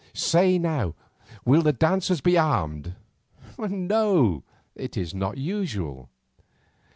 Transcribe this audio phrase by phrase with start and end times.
[0.15, 0.95] Say now,
[1.45, 2.95] will the dancers be armed?"
[3.59, 4.43] "No,
[4.75, 6.09] it is not usual."